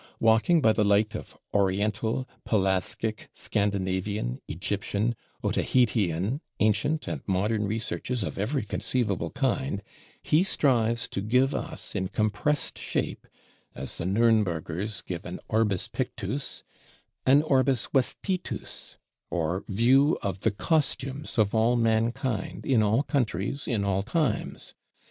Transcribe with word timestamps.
Walking 0.19 0.61
by 0.61 0.73
the 0.73 0.83
light 0.83 1.13
of 1.13 1.37
Oriental, 1.53 2.27
Pelasgic, 2.43 3.29
Scandinavian, 3.35 4.41
Egyptian, 4.47 5.15
Otaheitean, 5.43 6.39
Ancient 6.59 7.07
and 7.07 7.21
Modern 7.27 7.67
researches 7.67 8.23
of 8.23 8.39
every 8.39 8.63
conceivable 8.63 9.29
kind, 9.29 9.83
he 10.23 10.41
strives 10.43 11.07
to 11.09 11.21
give 11.21 11.53
us 11.53 11.93
in 11.95 12.07
compressed 12.07 12.79
shape 12.79 13.27
(as 13.75 13.99
the 13.99 14.05
Nürnbergers 14.05 15.05
give 15.05 15.23
an 15.23 15.39
Orbis 15.49 15.87
Pictus) 15.87 16.63
an 17.27 17.43
Orbis 17.43 17.87
Vestitus; 17.93 18.97
or 19.29 19.63
view 19.67 20.17
of 20.23 20.39
the 20.39 20.49
costumes 20.49 21.37
of 21.37 21.53
all 21.53 21.75
mankind, 21.75 22.65
in 22.65 22.81
all 22.81 23.03
countries, 23.03 23.67
in 23.67 23.83
all 23.85 24.01
times. 24.01 24.73